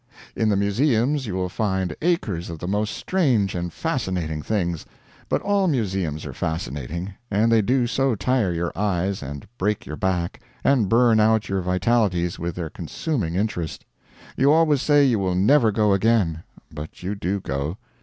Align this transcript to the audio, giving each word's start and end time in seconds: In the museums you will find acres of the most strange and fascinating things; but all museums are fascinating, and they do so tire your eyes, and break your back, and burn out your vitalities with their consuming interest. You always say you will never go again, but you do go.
In 0.35 0.49
the 0.49 0.55
museums 0.55 1.27
you 1.27 1.35
will 1.35 1.47
find 1.47 1.95
acres 2.01 2.49
of 2.49 2.57
the 2.57 2.67
most 2.67 2.97
strange 2.97 3.53
and 3.53 3.71
fascinating 3.71 4.41
things; 4.41 4.83
but 5.29 5.43
all 5.43 5.67
museums 5.67 6.25
are 6.25 6.33
fascinating, 6.33 7.13
and 7.29 7.51
they 7.51 7.61
do 7.61 7.85
so 7.85 8.15
tire 8.15 8.51
your 8.51 8.71
eyes, 8.75 9.21
and 9.21 9.45
break 9.59 9.85
your 9.85 9.97
back, 9.97 10.39
and 10.63 10.89
burn 10.89 11.19
out 11.19 11.49
your 11.49 11.61
vitalities 11.61 12.39
with 12.39 12.55
their 12.55 12.71
consuming 12.71 13.35
interest. 13.35 13.85
You 14.35 14.51
always 14.51 14.81
say 14.81 15.05
you 15.05 15.19
will 15.19 15.35
never 15.35 15.71
go 15.71 15.93
again, 15.93 16.45
but 16.73 17.03
you 17.03 17.13
do 17.13 17.39
go. 17.39 17.77